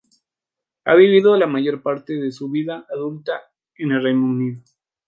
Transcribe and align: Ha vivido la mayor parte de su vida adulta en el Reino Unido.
Ha 0.85 0.95
vivido 0.95 1.37
la 1.37 1.45
mayor 1.45 1.83
parte 1.83 2.13
de 2.13 2.31
su 2.31 2.49
vida 2.49 2.87
adulta 2.89 3.39
en 3.77 3.91
el 3.91 4.01
Reino 4.01 4.25
Unido. 4.25 4.63